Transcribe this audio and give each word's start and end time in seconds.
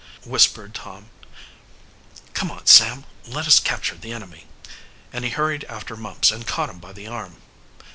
whispered 0.25 0.73
Tom, 0.73 1.09
"Come 2.33 2.49
on, 2.49 2.65
Sam, 2.65 3.05
let 3.27 3.45
us 3.45 3.59
capture 3.59 3.93
the 3.93 4.11
enemy!" 4.13 4.47
and 5.13 5.23
he 5.23 5.29
hurried 5.29 5.63
after 5.65 5.95
Mumps 5.95 6.31
and 6.31 6.47
caught 6.47 6.71
him 6.71 6.79
by 6.79 6.91
the 6.91 7.05
arm. 7.05 7.35